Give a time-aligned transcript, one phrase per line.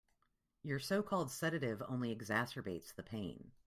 [0.63, 3.51] Your so-called sedative only exacerbates the pain.